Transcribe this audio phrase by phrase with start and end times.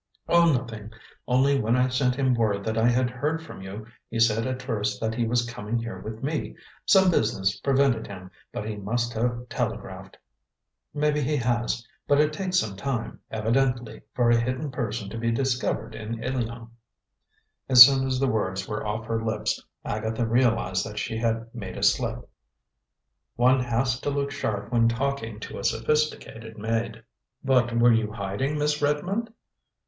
[0.27, 0.91] "Oh, nothing;
[1.27, 4.59] only when I sent him word that I had heard from you, he said at
[4.63, 6.55] first that he was coming here with me.
[6.87, 10.17] Some business prevented him, but he must have telegraphed."
[10.91, 15.31] "Maybe he has; but it takes some time, evidently, for a hidden person to be
[15.31, 16.69] discovered in Ilion."
[17.69, 21.77] As soon as the words were off her lips, Agatha realized that she had made
[21.77, 22.27] a slip.
[23.35, 27.03] One has to look sharp when talking to a sophisticated maid.
[27.43, 29.31] "But were you hiding, Miss Redmond?"